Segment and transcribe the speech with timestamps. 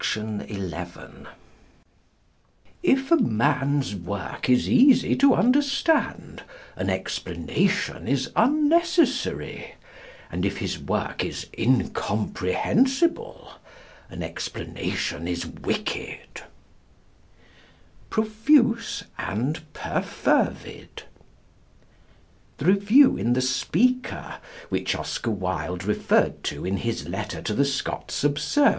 [0.01, 1.27] _If
[3.11, 6.41] a man's work is easy to understand
[6.75, 9.75] an explanation is unnecessary,
[10.31, 13.53] and if his work is incomprehensible
[14.09, 16.45] an explanation is wicked._
[18.09, 21.03] PROFUSE AND PERFERVID.
[22.57, 24.39] The review in The Speaker
[24.69, 28.69] which Oscar Wilde referred to in his letter to The Scots Observer (see par.